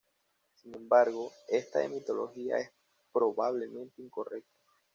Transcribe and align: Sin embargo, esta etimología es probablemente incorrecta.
Sin 0.55 0.73
embargo, 0.73 1.31
esta 1.47 1.83
etimología 1.83 2.57
es 2.57 2.71
probablemente 3.13 4.01
incorrecta. 4.01 4.57